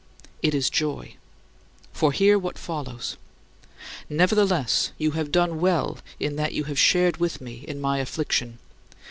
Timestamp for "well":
5.59-5.99